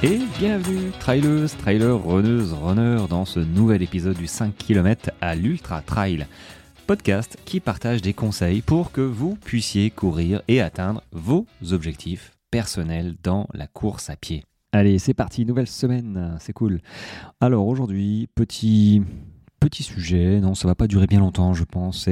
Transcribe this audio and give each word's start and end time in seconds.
Et 0.00 0.20
bienvenue, 0.38 0.92
trailers, 1.00 1.50
trailers, 1.58 2.06
runneuses, 2.06 2.52
runners, 2.52 3.08
dans 3.10 3.24
ce 3.24 3.40
nouvel 3.40 3.82
épisode 3.82 4.16
du 4.16 4.28
5 4.28 4.56
km 4.56 5.10
à 5.20 5.34
l'Ultra 5.34 5.82
Trail. 5.82 6.28
Podcast 6.86 7.36
qui 7.44 7.58
partage 7.58 8.00
des 8.00 8.12
conseils 8.12 8.62
pour 8.62 8.92
que 8.92 9.00
vous 9.00 9.34
puissiez 9.34 9.90
courir 9.90 10.40
et 10.46 10.60
atteindre 10.60 11.02
vos 11.10 11.46
objectifs 11.72 12.30
personnels 12.52 13.16
dans 13.24 13.48
la 13.52 13.66
course 13.66 14.08
à 14.08 14.14
pied. 14.14 14.44
Allez, 14.70 15.00
c'est 15.00 15.14
parti, 15.14 15.44
nouvelle 15.44 15.66
semaine, 15.66 16.36
c'est 16.38 16.52
cool. 16.52 16.80
Alors 17.40 17.66
aujourd'hui, 17.66 18.28
petit, 18.36 19.02
petit 19.58 19.82
sujet, 19.82 20.38
non, 20.38 20.54
ça 20.54 20.68
va 20.68 20.76
pas 20.76 20.86
durer 20.86 21.08
bien 21.08 21.18
longtemps, 21.18 21.54
je 21.54 21.64
pense. 21.64 22.08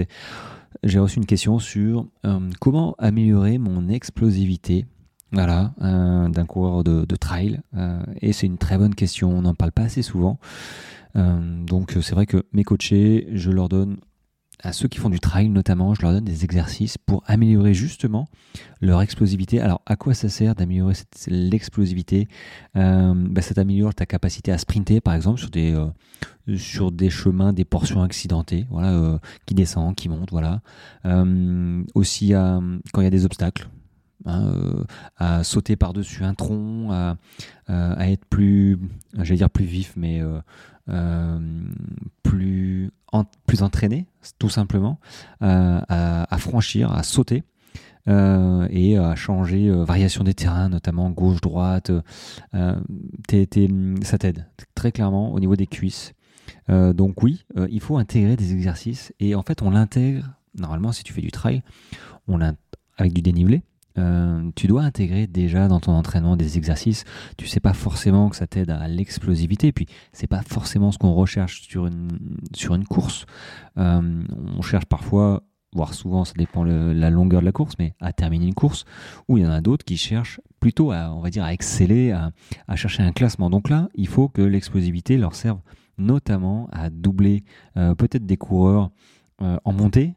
J'ai 0.82 0.98
reçu 0.98 1.18
une 1.18 1.26
question 1.26 1.60
sur 1.60 2.08
euh, 2.24 2.50
comment 2.58 2.96
améliorer 2.98 3.58
mon 3.58 3.88
explosivité 3.88 4.86
voilà, 5.32 5.74
euh, 5.82 6.28
d'un 6.28 6.46
coureur 6.46 6.84
de, 6.84 7.16
trail. 7.16 7.60
Euh, 7.76 8.02
et 8.20 8.32
c'est 8.32 8.46
une 8.46 8.58
très 8.58 8.78
bonne 8.78 8.94
question, 8.94 9.30
on 9.30 9.42
n'en 9.42 9.54
parle 9.54 9.72
pas 9.72 9.82
assez 9.82 10.02
souvent. 10.02 10.38
Euh, 11.16 11.64
donc 11.64 11.96
c'est 12.00 12.14
vrai 12.14 12.26
que 12.26 12.44
mes 12.52 12.64
coachés, 12.64 13.28
je 13.32 13.50
leur 13.50 13.68
donne, 13.68 13.98
à 14.62 14.72
ceux 14.72 14.88
qui 14.88 14.98
font 14.98 15.10
du 15.10 15.20
trail 15.20 15.48
notamment, 15.48 15.94
je 15.94 16.02
leur 16.02 16.12
donne 16.12 16.24
des 16.24 16.44
exercices 16.44 16.96
pour 16.96 17.22
améliorer 17.26 17.74
justement 17.74 18.28
leur 18.80 19.02
explosivité. 19.02 19.60
Alors 19.60 19.82
à 19.86 19.96
quoi 19.96 20.14
ça 20.14 20.28
sert 20.28 20.54
d'améliorer 20.54 20.94
l'explosivité? 21.28 22.28
Bah, 22.74 23.42
Ça 23.42 23.54
t'améliore 23.54 23.94
ta 23.94 24.06
capacité 24.06 24.52
à 24.52 24.58
sprinter 24.58 25.00
par 25.00 25.14
exemple 25.14 25.40
sur 25.40 25.50
des, 25.50 25.76
sur 26.56 26.92
des 26.92 27.10
chemins, 27.10 27.52
des 27.52 27.64
portions 27.64 28.02
accidentées, 28.02 28.66
voilà, 28.70 29.20
qui 29.44 29.54
descendent, 29.54 29.94
qui 29.94 30.08
montent, 30.08 30.30
voilà. 30.30 30.62
aussi 31.94 32.30
quand 32.30 33.00
il 33.00 33.04
y 33.04 33.06
a 33.06 33.10
des 33.10 33.24
obstacles. 33.26 33.68
Hein, 34.26 34.46
euh, 34.46 34.84
à 35.18 35.44
sauter 35.44 35.76
par-dessus 35.76 36.24
un 36.24 36.34
tronc, 36.34 36.90
à, 36.90 37.16
être 38.10 38.24
plus, 38.24 38.78
j'allais 39.14 39.38
dire 39.38 39.50
plus 39.50 39.64
vif, 39.64 39.92
mais 39.96 40.20
euh, 40.20 40.40
euh, 40.88 41.38
plus, 42.22 42.90
plus 43.46 43.62
entraîné, 43.62 44.06
tout 44.38 44.48
simplement, 44.48 44.98
à, 45.40 46.38
franchir, 46.38 46.92
à 46.92 47.02
sauter. 47.02 47.44
et 48.08 48.98
à 48.98 49.14
changer 49.14 49.70
variation 49.70 50.24
des 50.24 50.34
terrains, 50.34 50.68
notamment 50.68 51.10
gauche, 51.10 51.40
droite. 51.40 51.92
ça 52.52 54.18
t'aide 54.18 54.46
très 54.74 54.92
clairement 54.92 55.32
au 55.32 55.40
niveau 55.40 55.56
des 55.56 55.66
cuisses. 55.66 56.14
donc 56.68 57.22
oui, 57.22 57.44
il 57.70 57.80
faut 57.80 57.96
intégrer 57.96 58.36
des 58.36 58.52
exercices 58.52 59.12
et 59.20 59.36
en 59.36 59.42
fait 59.42 59.62
on 59.62 59.70
l'intègre. 59.70 60.24
Normalement, 60.58 60.90
si 60.90 61.04
tu 61.04 61.12
fais 61.12 61.20
du 61.20 61.30
trail, 61.30 61.62
on 62.28 62.40
avec 62.96 63.12
du 63.12 63.20
dénivelé, 63.20 63.62
euh, 63.98 64.50
tu 64.54 64.66
dois 64.66 64.82
intégrer 64.82 65.26
déjà 65.26 65.68
dans 65.68 65.80
ton 65.80 65.92
entraînement 65.92 66.36
des 66.36 66.56
exercices. 66.56 67.04
Tu 67.36 67.46
sais 67.46 67.60
pas 67.60 67.72
forcément 67.72 68.28
que 68.28 68.36
ça 68.36 68.46
t'aide 68.46 68.70
à 68.70 68.88
l'explosivité, 68.88 69.72
puis 69.72 69.86
c'est 70.12 70.26
pas 70.26 70.42
forcément 70.42 70.92
ce 70.92 70.98
qu'on 70.98 71.14
recherche 71.14 71.62
sur 71.62 71.86
une, 71.86 72.18
sur 72.54 72.74
une 72.74 72.84
course. 72.84 73.26
Euh, 73.78 74.22
on 74.56 74.62
cherche 74.62 74.86
parfois, 74.86 75.42
voire 75.72 75.94
souvent, 75.94 76.24
ça 76.24 76.34
dépend 76.36 76.64
de 76.64 76.92
la 76.94 77.10
longueur 77.10 77.40
de 77.40 77.46
la 77.46 77.52
course, 77.52 77.74
mais 77.78 77.94
à 78.00 78.12
terminer 78.12 78.46
une 78.46 78.54
course, 78.54 78.84
ou 79.28 79.38
il 79.38 79.44
y 79.44 79.46
en 79.46 79.50
a 79.50 79.60
d'autres 79.60 79.84
qui 79.84 79.96
cherchent 79.96 80.40
plutôt 80.60 80.90
à, 80.90 81.12
on 81.12 81.20
va 81.20 81.30
dire, 81.30 81.44
à 81.44 81.52
exceller, 81.52 82.12
à, 82.12 82.76
chercher 82.76 83.02
un 83.02 83.12
classement. 83.12 83.50
Donc 83.50 83.68
là, 83.70 83.88
il 83.94 84.08
faut 84.08 84.28
que 84.28 84.42
l'explosivité 84.42 85.16
leur 85.16 85.34
serve 85.34 85.60
notamment 85.98 86.68
à 86.72 86.90
doubler 86.90 87.42
euh, 87.78 87.94
peut-être 87.94 88.26
des 88.26 88.36
coureurs 88.36 88.90
en 89.38 89.72
montée, 89.74 90.14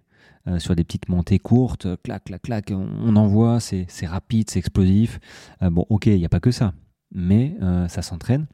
euh, 0.48 0.58
sur 0.60 0.76
des 0.76 0.84
petites 0.84 1.10
montées 1.10 1.40
courtes, 1.40 1.88
clac, 2.04 2.24
clac, 2.24 2.42
clac, 2.42 2.72
on, 2.72 3.16
envoie, 3.16 3.60
c'est 3.60 4.06
rapide, 4.06 4.50
c'est 4.50 4.60
explosif. 4.60 5.20
Euh, 5.62 5.70
bon, 5.70 5.86
ok, 5.90 6.06
il 6.08 6.18
n'y 6.18 6.26
a 6.26 6.30
pas 6.30 6.40
que 6.40 6.52
ça, 6.52 6.74
mais 7.12 7.56
euh, 7.62 7.88
ça 7.90 8.02
s'entraîne, 8.02 8.48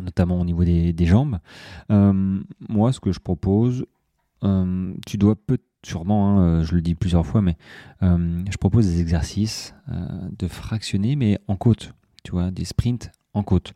notamment 0.00 0.40
au 0.40 0.44
niveau 0.44 0.64
des, 0.64 1.06
jambes. 1.06 1.38
moi, 1.88 2.92
ce 2.92 3.00
que 3.00 3.12
je 3.12 3.20
propose, 3.20 3.84
tu 5.06 5.18
dois 5.18 5.36
peut 5.36 5.58
sûrement, 5.84 6.38
hein, 6.38 6.62
je 6.62 6.74
le 6.74 6.80
dis 6.80 6.94
plusieurs 6.94 7.26
fois, 7.26 7.42
mais 7.42 7.56
je 8.00 8.56
propose 8.56 8.86
des 8.86 9.00
exercices 9.00 9.74
de 9.88 10.48
fractionner, 10.48 11.14
mais 11.14 11.38
en 11.46 11.56
côte, 11.56 11.92
tu 12.24 12.32
vois, 12.32 12.50
des 12.50 12.64
sprints 12.64 13.12
en 13.34 13.42
côte. 13.42 13.74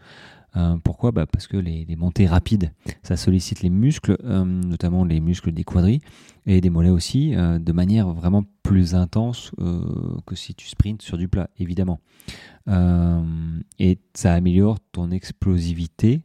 Euh, 0.56 0.77
pourquoi? 0.83 1.12
Bah 1.12 1.27
Parce 1.27 1.47
que 1.47 1.56
les, 1.56 1.87
montées 1.97 2.27
rapides, 2.27 2.72
ça 3.03 3.17
sollicite 3.17 3.62
les 3.62 3.71
muscles, 3.71 4.17
euh, 4.25 4.44
notamment 4.44 5.05
les 5.05 5.21
muscles 5.21 5.53
des 5.53 5.65
quadris 5.65 6.00
et 6.47 6.61
des 6.61 6.71
mollets 6.71 6.91
aussi, 6.91 7.34
euh, 7.34 7.59
de 7.59 7.72
manière 7.72 8.09
vraiment 8.09 8.44
plus 8.62 8.95
intense 8.95 9.53
que 10.27 10.34
si 10.34 10.55
tu 10.55 10.66
sprints 10.66 11.03
sur 11.03 11.19
du 11.19 11.28
plat, 11.28 11.50
évidemment. 11.59 12.00
et 13.78 13.99
ça 14.15 14.34
améliore 14.34 14.78
ton 14.91 15.12
explosivité 15.12 16.22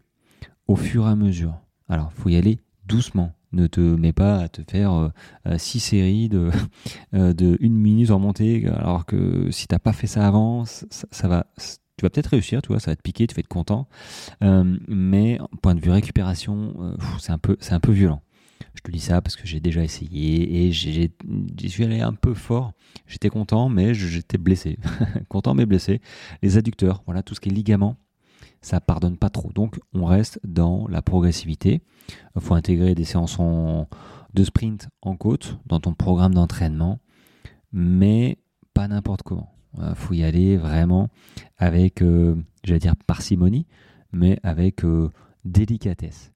au 0.68 0.76
fur 0.76 1.06
et 1.08 1.12
à 1.12 1.16
mesure. 1.16 1.54
Alors, 1.88 2.12
faut 2.14 2.30
y 2.30 2.36
aller 2.36 2.60
doucement. 2.88 3.34
Ne 3.52 3.68
te 3.68 3.82
mets 3.82 4.14
pas 4.14 4.38
à 4.40 4.48
te 4.48 4.62
faire 4.64 5.12
six 5.58 5.80
séries 5.80 6.30
de, 6.30 6.50
de 7.14 7.58
une 7.60 7.76
minute 7.76 8.10
en 8.10 8.18
montée, 8.18 8.68
alors 8.68 9.06
que 9.06 9.52
si 9.52 9.68
t'as 9.68 9.78
pas 9.78 9.94
fait 9.94 10.08
ça 10.08 10.26
avant, 10.26 10.66
ça 10.66 11.28
va 11.28 11.46
tu 12.02 12.06
vas 12.06 12.10
peut-être 12.10 12.32
réussir, 12.32 12.64
tu 12.64 12.70
vois, 12.70 12.80
ça 12.80 12.90
va 12.90 12.96
te 12.96 13.02
piquer, 13.04 13.28
tu 13.28 13.36
vas 13.36 13.42
être 13.42 13.48
content. 13.48 13.88
Euh, 14.44 14.76
mais 14.88 15.38
point 15.62 15.76
de 15.76 15.80
vue 15.80 15.92
récupération, 15.92 16.74
euh, 16.80 16.96
c'est 17.20 17.32
un 17.32 17.38
peu, 17.38 17.92
violent. 17.92 18.24
Je 18.74 18.82
te 18.82 18.90
dis 18.90 19.00
ça 19.00 19.22
parce 19.22 19.36
que 19.36 19.46
j'ai 19.46 19.60
déjà 19.60 19.84
essayé 19.84 20.66
et 20.66 20.72
j'y 20.72 21.12
suis 21.70 21.84
allé 21.84 22.02
un 22.02 22.14
peu 22.14 22.34
fort. 22.34 22.74
J'étais 23.06 23.30
content, 23.30 23.70
mais 23.70 23.94
j'étais 23.94 24.40
blessé. 24.40 24.80
content, 25.30 25.54
mais 25.54 25.68
blessé. 25.68 26.02
Les 26.42 26.58
adducteurs, 26.58 27.04
voilà, 27.06 27.22
tout 27.22 27.36
ce 27.36 27.40
qui 27.40 27.50
est 27.50 27.52
ligament, 27.52 27.98
ça 28.62 28.82
pardonne 28.82 29.18
pas 29.18 29.30
trop. 29.30 29.52
Donc, 29.54 29.80
on 29.94 30.06
reste 30.06 30.40
dans 30.44 30.88
la 30.88 31.04
progressivité. 31.04 31.84
Il 32.36 32.42
faut 32.42 32.56
intégrer 32.56 32.96
des 32.96 33.06
séances 33.06 33.38
de 34.34 34.44
sprint 34.44 34.90
en 35.04 35.16
côte 35.16 35.60
dans 35.68 35.80
ton 35.80 35.94
programme 35.94 36.34
d'entraînement, 36.34 37.00
mais 37.72 38.40
pas 38.74 38.88
n'importe 38.88 39.22
comment. 39.22 39.51
Il 39.78 39.96
faut 39.96 40.14
y 40.14 40.24
aller 40.24 40.58
vraiment 40.58 41.10
avec, 41.58 42.02
euh, 42.02 42.36
j'allais 42.64 42.80
dire 42.80 42.96
parcimonie, 43.08 43.66
mais 44.12 44.40
avec 44.44 44.84
euh, 44.84 45.10
délicatesse. 45.46 46.32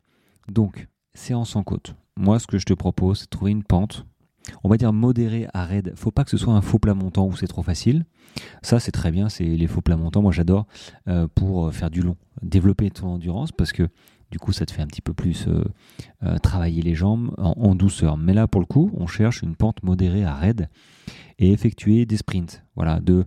Donc, 0.47 0.87
séance 1.13 1.55
en 1.55 1.63
côte. 1.63 1.95
Moi, 2.17 2.39
ce 2.39 2.47
que 2.47 2.57
je 2.57 2.65
te 2.65 2.73
propose, 2.73 3.19
c'est 3.19 3.25
de 3.25 3.29
trouver 3.29 3.51
une 3.51 3.63
pente, 3.63 4.05
on 4.63 4.69
va 4.69 4.77
dire 4.77 4.93
modérée 4.93 5.47
à 5.53 5.65
raide. 5.65 5.93
Faut 5.95 6.11
pas 6.11 6.23
que 6.23 6.29
ce 6.29 6.37
soit 6.37 6.53
un 6.53 6.61
faux 6.61 6.79
plat 6.79 6.93
montant 6.93 7.25
où 7.25 7.35
c'est 7.35 7.47
trop 7.47 7.63
facile. 7.63 8.05
Ça, 8.61 8.79
c'est 8.79 8.91
très 8.91 9.11
bien, 9.11 9.27
c'est 9.27 9.43
les 9.43 9.67
faux 9.67 9.81
plats 9.81 9.97
montants. 9.97 10.21
Moi, 10.21 10.31
j'adore 10.31 10.67
euh, 11.07 11.27
pour 11.33 11.73
faire 11.73 11.89
du 11.89 12.01
long, 12.01 12.15
développer 12.41 12.89
ton 12.91 13.07
endurance 13.07 13.51
parce 13.51 13.73
que 13.73 13.89
du 14.31 14.39
coup, 14.39 14.51
ça 14.51 14.65
te 14.65 14.71
fait 14.71 14.81
un 14.81 14.87
petit 14.87 15.01
peu 15.01 15.13
plus 15.13 15.47
travailler 16.41 16.81
les 16.81 16.95
jambes 16.95 17.33
en, 17.37 17.75
douceur. 17.75 18.17
Mais 18.17 18.33
là, 18.33 18.47
pour 18.47 18.61
le 18.61 18.67
coup, 18.67 18.91
on 18.95 19.07
cherche 19.07 19.41
une 19.41 19.55
pente 19.55 19.83
modérée 19.83 20.23
à 20.23 20.33
raide 20.33 20.69
et 21.39 21.51
effectuer 21.51 22.05
des 22.05 22.17
sprints. 22.17 22.63
Voilà, 22.75 22.99
de 22.99 23.25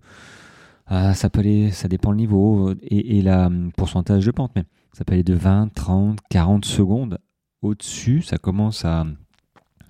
ah, 0.88 1.14
ça 1.14 1.28
peut 1.28 1.40
aller, 1.40 1.70
ça 1.70 1.86
dépend 1.86 2.10
le 2.10 2.16
niveau 2.16 2.72
et, 2.82 3.18
et 3.18 3.22
la 3.22 3.46
hum, 3.46 3.70
pourcentage 3.76 4.24
de 4.24 4.30
pente, 4.30 4.52
mais 4.56 4.64
ça 4.92 5.04
peut 5.04 5.12
aller 5.12 5.22
de 5.22 5.34
20, 5.34 5.72
30, 5.74 6.18
40 6.30 6.64
secondes. 6.64 7.18
Au-dessus, 7.60 8.22
ça 8.22 8.38
commence 8.38 8.84
à 8.84 9.06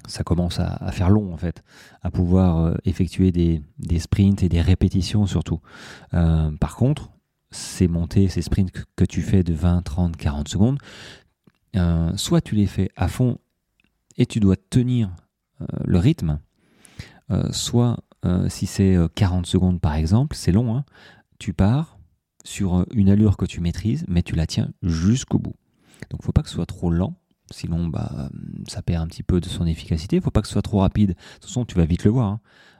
ça 0.06 0.24
commence 0.24 0.58
à, 0.58 0.90
faire 0.90 1.10
long 1.10 1.34
en 1.34 1.36
fait, 1.36 1.62
à 2.00 2.10
pouvoir 2.10 2.58
euh, 2.58 2.74
effectuer 2.86 3.30
des, 3.30 3.62
sprints 3.98 4.42
et 4.42 4.48
des 4.48 4.62
répétitions 4.62 5.26
surtout. 5.26 5.60
Euh, 6.14 6.50
par 6.58 6.76
contre, 6.76 7.10
ces 7.50 7.88
montées, 7.88 8.28
ces 8.28 8.42
sprints 8.42 8.70
que, 8.96 9.04
tu 9.04 9.22
fais 9.22 9.42
de 9.42 9.54
20, 9.54 9.82
30, 9.82 10.16
40 10.16 10.48
secondes, 10.48 10.78
euh, 11.76 12.16
soit 12.16 12.40
tu 12.40 12.54
les 12.54 12.66
fais 12.66 12.90
à 12.96 13.08
fond 13.08 13.38
et 14.16 14.26
tu 14.26 14.40
dois 14.40 14.56
tenir 14.56 15.10
le 15.84 15.98
rythme, 15.98 16.38
soit 17.50 17.98
euh, 18.24 18.48
si 18.48 18.66
c'est 18.66 18.96
40 19.14 19.44
euh, 19.44 19.48
secondes 19.48 19.80
par 19.80 19.94
exemple, 19.94 20.34
c'est 20.36 20.52
long, 20.52 20.76
hein. 20.76 20.84
tu 21.38 21.52
pars 21.52 21.98
sur 22.44 22.78
euh, 22.78 22.84
une 22.92 23.08
allure 23.08 23.36
que 23.36 23.46
tu 23.46 23.60
maîtrises, 23.60 24.04
mais 24.08 24.22
tu 24.22 24.34
la 24.34 24.46
tiens 24.46 24.70
jusqu'au 24.82 25.38
bout. 25.38 25.54
Donc 26.10 26.22
faut 26.24 26.32
pas 26.32 26.42
que 26.42 26.48
ce 26.48 26.56
soit 26.56 26.66
trop 26.66 26.90
lent, 26.90 27.14
sinon 27.52 27.86
bah, 27.86 28.30
ça 28.66 28.82
perd 28.82 29.04
un 29.04 29.06
petit 29.06 29.22
peu 29.22 29.40
de 29.40 29.46
son 29.46 29.66
efficacité. 29.66 30.16
Il 30.16 30.22
faut 30.22 30.30
pas 30.30 30.40
que 30.42 30.48
ce 30.48 30.52
soit 30.52 30.62
trop 30.62 30.80
rapide. 30.80 31.10
De 31.10 31.14
toute 31.34 31.44
façon, 31.44 31.64
tu 31.64 31.76
vas 31.76 31.84
vite 31.84 32.04
le 32.04 32.10
voir. 32.10 32.38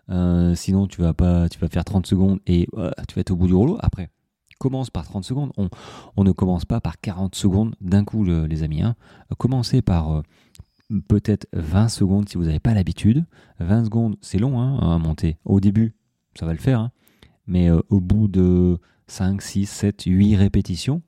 Hein. 0.09 0.55
sinon, 0.55 0.87
tu 0.87 1.01
vas 1.01 1.15
pas, 1.15 1.49
tu 1.49 1.59
vas 1.59 1.69
faire 1.69 1.85
30 1.85 2.07
secondes 2.07 2.39
et 2.47 2.69
tu 3.09 3.15
vas 3.15 3.21
être 3.21 3.31
au 3.31 3.37
bout 3.37 3.49
du 3.49 3.55
rouleau. 3.55 3.77
Après, 3.81 4.11
commence 4.59 4.91
par 4.91 5.05
30 5.05 5.25
secondes. 5.25 5.53
On, 5.57 6.25
ne 6.25 6.33
commence 6.33 6.65
pas 6.65 6.81
par 6.81 7.01
40 7.01 7.35
secondes 7.35 7.75
d'un 7.81 8.05
coup, 8.05 8.25
les 8.25 8.63
amis. 8.63 8.83
Hein. 8.83 8.97
Commencez 9.39 9.83
par 9.83 10.23
peut-être 11.09 11.47
20 11.53 11.89
secondes 11.89 12.29
si 12.29 12.37
vous 12.37 12.45
n'avez 12.45 12.61
pas 12.61 12.75
l'habitude. 12.75 13.25
20 13.61 13.85
secondes, 13.85 14.17
c'est 14.21 14.39
long 14.39 14.61
hein, 14.61 14.79
à 14.79 14.99
monter. 14.99 15.39
Au 15.45 15.61
début, 15.61 15.95
ça 16.35 16.47
va 16.47 16.53
le 16.53 16.59
faire, 16.59 16.81
hein. 16.81 16.93
mais 17.47 17.71
euh, 17.71 17.81
au 17.91 18.01
bout 18.01 18.29
de 18.29 18.79
5, 19.09 19.43
6, 19.43 19.67
7, 19.67 20.03
8 20.07 20.37
répétitions, 20.37 21.03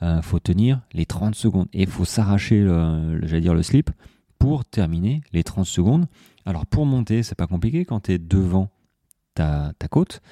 il 0.00 0.06
euh, 0.06 0.22
faut 0.22 0.38
tenir 0.38 0.82
les 0.92 1.06
30 1.06 1.34
secondes 1.34 1.68
et 1.72 1.82
il 1.82 1.88
faut 1.88 2.04
s'arracher, 2.04 2.62
dire 3.40 3.54
le 3.54 3.62
slip, 3.62 3.90
pour 4.38 4.64
terminer 4.64 5.22
les 5.32 5.42
30 5.42 5.66
secondes. 5.66 6.06
Alors 6.44 6.66
pour 6.66 6.86
monter, 6.86 7.22
c'est 7.22 7.34
pas 7.34 7.46
compliqué 7.46 7.84
quand 7.84 8.00
tu 8.00 8.12
es 8.12 8.18
devant 8.18 8.70
ta 9.34 9.72
côte. 9.90 10.22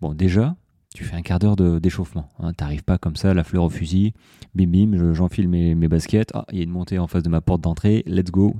Bon, 0.00 0.14
déjà, 0.14 0.56
tu 0.94 1.02
fais 1.02 1.16
un 1.16 1.22
quart 1.22 1.40
d'heure 1.40 1.56
d'échauffement. 1.56 2.32
Hein. 2.38 2.52
Tu 2.56 2.62
n'arrives 2.62 2.84
pas 2.84 2.98
comme 2.98 3.16
ça, 3.16 3.34
la 3.34 3.44
fleur 3.44 3.64
au 3.64 3.68
fusil, 3.68 4.14
bim 4.54 4.68
bim, 4.68 5.12
j'enfile 5.12 5.48
mes, 5.48 5.74
baskets, 5.88 6.30
ah, 6.34 6.46
il 6.52 6.58
y 6.58 6.60
a 6.60 6.64
une 6.64 6.70
montée 6.70 6.98
en 6.98 7.08
face 7.08 7.24
de 7.24 7.28
ma 7.28 7.40
porte 7.40 7.60
d'entrée, 7.60 8.04
let's 8.06 8.30
go. 8.30 8.56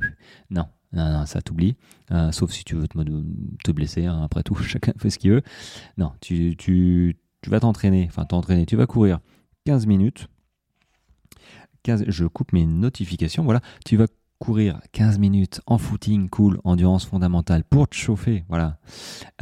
Non, 0.50 0.66
non, 0.92 1.24
ça 1.26 1.40
t'oublie. 1.40 1.76
Euh, 2.10 2.32
sauf 2.32 2.50
si 2.50 2.64
tu 2.64 2.74
veux 2.74 2.88
te, 2.88 2.98
te 3.62 3.70
blesser, 3.70 4.06
hein. 4.06 4.20
après 4.22 4.42
tout, 4.42 4.54
chacun 4.62 4.92
fait 4.98 5.10
ce 5.10 5.18
qu'il 5.18 5.30
veut. 5.30 5.42
Non, 5.96 6.12
tu 6.20 7.16
vas 7.46 7.60
t'entraîner, 7.60 8.06
enfin 8.08 8.24
t'entraîner, 8.24 8.66
tu 8.66 8.74
vas 8.76 8.86
courir 8.86 9.20
15 9.64 9.86
minutes. 9.86 10.26
15, 11.84 12.04
je 12.08 12.24
coupe 12.26 12.52
mes 12.52 12.66
notifications, 12.66 13.44
voilà. 13.44 13.60
Tu 13.84 13.96
vas 13.96 14.06
courir 14.38 14.80
15 14.92 15.18
minutes 15.18 15.60
en 15.66 15.78
footing 15.78 16.28
cool, 16.28 16.60
endurance 16.64 17.06
fondamentale 17.06 17.64
pour 17.64 17.88
te 17.88 17.94
chauffer, 17.94 18.44
voilà. 18.48 18.78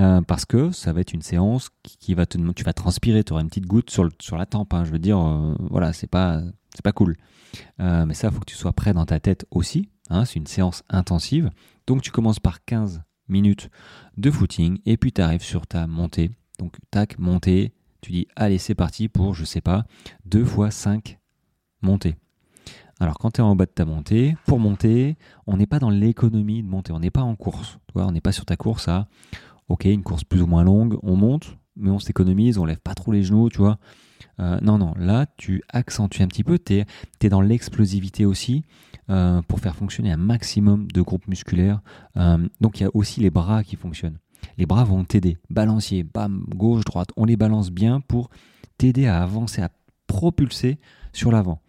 Euh, 0.00 0.20
parce 0.22 0.44
que 0.44 0.70
ça 0.70 0.92
va 0.92 1.00
être 1.00 1.12
une 1.12 1.22
séance 1.22 1.70
qui, 1.82 2.14
va 2.14 2.26
te, 2.26 2.38
tu 2.52 2.64
vas 2.64 2.72
transpirer, 2.72 3.24
tu 3.24 3.32
auras 3.32 3.42
une 3.42 3.48
petite 3.48 3.66
goutte 3.66 3.90
sur, 3.90 4.36
la 4.36 4.46
tempe, 4.46 4.74
hein. 4.74 4.84
je 4.84 4.92
veux 4.92 4.98
dire, 4.98 5.18
euh, 5.18 5.54
voilà, 5.70 5.92
c'est 5.92 6.06
pas, 6.06 6.40
c'est 6.74 6.82
pas 6.82 6.92
cool. 6.92 7.16
Euh, 7.80 8.06
mais 8.06 8.14
ça, 8.14 8.28
il 8.28 8.34
faut 8.34 8.40
que 8.40 8.46
tu 8.50 8.56
sois 8.56 8.72
prêt 8.72 8.92
dans 8.92 9.06
ta 9.06 9.20
tête 9.20 9.46
aussi, 9.50 9.88
hein. 10.10 10.24
c'est 10.24 10.36
une 10.36 10.46
séance 10.46 10.82
intensive. 10.88 11.50
Donc 11.86 12.02
tu 12.02 12.10
commences 12.10 12.40
par 12.40 12.64
15 12.64 13.02
minutes 13.28 13.70
de 14.16 14.30
footing 14.30 14.78
et 14.86 14.96
puis 14.96 15.12
tu 15.12 15.20
arrives 15.20 15.42
sur 15.42 15.66
ta 15.66 15.86
montée. 15.86 16.30
Donc 16.58 16.76
tac, 16.90 17.18
montée, 17.18 17.72
tu 18.00 18.12
dis 18.12 18.28
allez 18.36 18.58
c'est 18.58 18.74
parti 18.74 19.08
pour, 19.08 19.34
je 19.34 19.44
sais 19.44 19.60
pas, 19.60 19.84
2 20.26 20.44
fois 20.44 20.70
5 20.70 21.18
montées. 21.82 22.16
Alors 23.00 23.18
quand 23.18 23.32
tu 23.32 23.40
es 23.40 23.44
en 23.44 23.56
bas 23.56 23.66
de 23.66 23.70
ta 23.70 23.84
montée, 23.84 24.36
pour 24.46 24.58
monter, 24.58 25.16
on 25.46 25.56
n'est 25.56 25.66
pas 25.66 25.78
dans 25.78 25.90
l'économie 25.90 26.62
de 26.62 26.68
monter, 26.68 26.92
on 26.92 27.00
n'est 27.00 27.10
pas 27.10 27.22
en 27.22 27.34
course. 27.34 27.78
Tu 27.88 28.00
on 28.00 28.12
n'est 28.12 28.20
pas 28.20 28.32
sur 28.32 28.44
ta 28.44 28.56
course 28.56 28.88
à, 28.88 29.08
ok, 29.68 29.84
une 29.86 30.02
course 30.02 30.24
plus 30.24 30.42
ou 30.42 30.46
moins 30.46 30.64
longue, 30.64 30.98
on 31.02 31.16
monte, 31.16 31.56
mais 31.76 31.90
on 31.90 31.98
s'économise, 31.98 32.58
on 32.58 32.64
lève 32.64 32.80
pas 32.80 32.94
trop 32.94 33.12
les 33.12 33.22
genoux, 33.22 33.48
tu 33.48 33.58
vois. 33.58 33.78
Euh, 34.40 34.58
non, 34.62 34.78
non, 34.78 34.94
là, 34.96 35.26
tu 35.36 35.62
accentues 35.68 36.22
un 36.22 36.28
petit 36.28 36.44
peu, 36.44 36.58
tu 36.58 36.84
es, 37.20 37.28
dans 37.28 37.40
l'explosivité 37.40 38.24
aussi 38.24 38.64
euh, 39.10 39.42
pour 39.42 39.60
faire 39.60 39.76
fonctionner 39.76 40.12
un 40.12 40.16
maximum 40.16 40.90
de 40.90 41.00
groupes 41.00 41.26
musculaires. 41.28 41.80
Euh, 42.16 42.46
donc 42.60 42.80
il 42.80 42.84
y 42.84 42.86
a 42.86 42.90
aussi 42.94 43.20
les 43.20 43.30
bras 43.30 43.62
qui 43.64 43.76
fonctionnent. 43.76 44.18
Les 44.58 44.66
bras 44.66 44.84
vont 44.84 45.04
t'aider, 45.04 45.38
balancier, 45.50 46.02
bam, 46.02 46.44
gauche, 46.54 46.84
droite, 46.84 47.10
on 47.16 47.24
les 47.24 47.36
balance 47.36 47.70
bien 47.70 48.00
pour 48.00 48.30
t'aider 48.78 49.06
à 49.06 49.22
avancer, 49.22 49.62
à 49.62 49.70
propulser 50.06 50.78
sur 51.12 51.30
l'avant. 51.30 51.60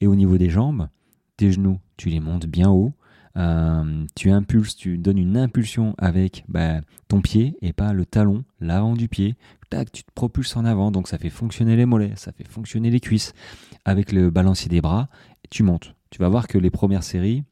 Et 0.00 0.06
au 0.06 0.14
niveau 0.14 0.38
des 0.38 0.50
jambes, 0.50 0.88
tes 1.36 1.52
genoux, 1.52 1.78
tu 1.96 2.08
les 2.08 2.20
montes 2.20 2.46
bien 2.46 2.70
haut. 2.70 2.92
Euh, 3.36 4.06
tu 4.14 4.30
impulses, 4.30 4.76
tu 4.76 4.96
donnes 4.96 5.18
une 5.18 5.36
impulsion 5.36 5.94
avec 5.98 6.44
bah, 6.48 6.80
ton 7.08 7.20
pied 7.20 7.58
et 7.60 7.74
pas 7.74 7.92
le 7.92 8.06
talon, 8.06 8.44
l'avant 8.60 8.94
du 8.94 9.08
pied. 9.08 9.36
Tac, 9.68 9.92
tu 9.92 10.04
te 10.04 10.12
propulses 10.14 10.56
en 10.56 10.64
avant, 10.64 10.90
donc 10.90 11.08
ça 11.08 11.18
fait 11.18 11.28
fonctionner 11.28 11.76
les 11.76 11.84
mollets, 11.84 12.12
ça 12.16 12.32
fait 12.32 12.48
fonctionner 12.48 12.90
les 12.90 13.00
cuisses. 13.00 13.34
Avec 13.84 14.12
le 14.12 14.30
balancier 14.30 14.68
des 14.68 14.80
bras, 14.80 15.08
tu 15.50 15.62
montes. 15.62 15.94
Tu 16.10 16.18
vas 16.18 16.28
voir 16.28 16.48
que 16.48 16.56
les 16.56 16.70
premières 16.70 17.02
séries, 17.02 17.44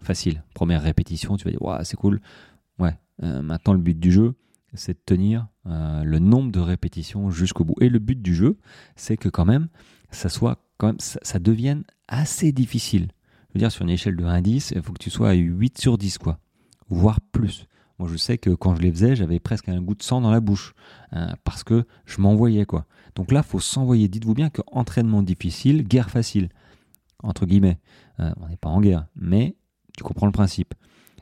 facile. 0.00 0.42
Première 0.54 0.82
répétition, 0.82 1.36
tu 1.36 1.44
vas 1.44 1.50
dire, 1.50 1.60
c'est 1.84 1.96
cool. 1.96 2.20
Ouais, 2.78 2.96
euh, 3.22 3.42
maintenant 3.42 3.74
le 3.74 3.80
but 3.80 3.98
du 3.98 4.10
jeu, 4.10 4.34
c'est 4.74 4.94
de 4.94 5.02
tenir 5.04 5.46
euh, 5.66 6.02
le 6.04 6.18
nombre 6.18 6.50
de 6.50 6.60
répétitions 6.60 7.30
jusqu'au 7.30 7.64
bout. 7.64 7.76
Et 7.80 7.88
le 7.88 7.98
but 7.98 8.20
du 8.20 8.34
jeu, 8.34 8.58
c'est 8.96 9.16
que 9.16 9.28
quand 9.28 9.44
même, 9.44 9.68
ça 10.10 10.28
soit 10.28 10.67
quand 10.78 10.86
même, 10.86 11.00
ça, 11.00 11.38
devienne 11.38 11.84
assez 12.06 12.52
difficile. 12.52 13.08
Je 13.48 13.54
veux 13.54 13.58
dire, 13.58 13.72
sur 13.72 13.82
une 13.82 13.90
échelle 13.90 14.16
de 14.16 14.24
1 14.24 14.32
à 14.32 14.40
10, 14.40 14.72
il 14.74 14.82
faut 14.82 14.92
que 14.92 15.02
tu 15.02 15.10
sois 15.10 15.30
à 15.30 15.34
8 15.34 15.78
sur 15.78 15.98
10, 15.98 16.18
quoi. 16.18 16.38
Voire 16.88 17.20
plus. 17.20 17.66
Moi, 17.98 18.08
je 18.10 18.16
sais 18.16 18.38
que 18.38 18.50
quand 18.50 18.76
je 18.76 18.82
les 18.82 18.92
faisais, 18.92 19.16
j'avais 19.16 19.40
presque 19.40 19.68
un 19.68 19.82
goût 19.82 19.96
de 19.96 20.02
sang 20.02 20.20
dans 20.20 20.30
la 20.30 20.40
bouche. 20.40 20.74
Hein, 21.10 21.34
parce 21.44 21.64
que 21.64 21.84
je 22.06 22.20
m'envoyais, 22.20 22.64
quoi. 22.64 22.86
Donc 23.16 23.32
là, 23.32 23.42
faut 23.42 23.60
s'envoyer. 23.60 24.08
Dites-vous 24.08 24.34
bien 24.34 24.50
que 24.50 24.62
entraînement 24.70 25.22
difficile, 25.22 25.82
guerre 25.82 26.10
facile. 26.10 26.48
Entre 27.22 27.44
guillemets. 27.44 27.80
Euh, 28.20 28.32
on 28.40 28.48
n'est 28.48 28.56
pas 28.56 28.68
en 28.68 28.80
guerre. 28.80 29.06
Mais 29.16 29.56
tu 29.96 30.04
comprends 30.04 30.26
le 30.26 30.32
principe. 30.32 30.74